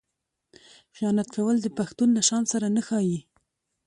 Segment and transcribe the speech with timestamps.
[0.95, 3.19] خیانت کول د پښتون له شان سره نه ښايي.